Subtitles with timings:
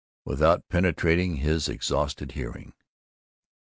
[0.25, 2.73] without penetrating his exhausted hearing.